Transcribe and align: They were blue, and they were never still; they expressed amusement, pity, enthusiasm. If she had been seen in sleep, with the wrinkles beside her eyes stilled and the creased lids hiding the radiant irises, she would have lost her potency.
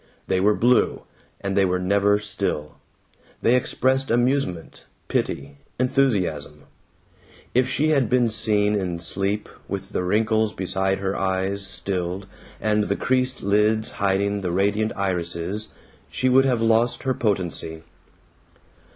They 0.25 0.39
were 0.39 0.55
blue, 0.55 1.03
and 1.41 1.55
they 1.55 1.63
were 1.63 1.77
never 1.77 2.17
still; 2.17 2.77
they 3.43 3.55
expressed 3.55 4.09
amusement, 4.09 4.87
pity, 5.09 5.57
enthusiasm. 5.79 6.63
If 7.53 7.69
she 7.69 7.89
had 7.89 8.09
been 8.09 8.27
seen 8.29 8.73
in 8.73 8.97
sleep, 8.97 9.47
with 9.67 9.89
the 9.91 10.01
wrinkles 10.03 10.55
beside 10.55 10.97
her 10.97 11.15
eyes 11.15 11.67
stilled 11.67 12.25
and 12.59 12.85
the 12.85 12.95
creased 12.95 13.43
lids 13.43 13.91
hiding 14.01 14.41
the 14.41 14.51
radiant 14.51 14.91
irises, 14.95 15.67
she 16.09 16.29
would 16.29 16.45
have 16.45 16.63
lost 16.63 17.03
her 17.03 17.13
potency. 17.13 17.83